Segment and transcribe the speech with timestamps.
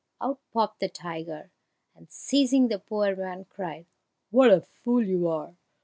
[0.19, 1.51] Out popped the tiger,
[1.93, 3.85] and, seizing the poor man, cried,
[4.31, 5.55] "What a fool you are!